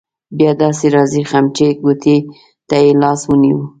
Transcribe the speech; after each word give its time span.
بیا 0.37 0.51
داسې 0.61 0.85
راځې 0.95 1.21
خمچۍ 1.31 1.69
ګوتې 1.83 2.17
ته 2.67 2.75
يې 2.83 2.91
لاس 3.01 3.21
ونیو. 3.27 3.59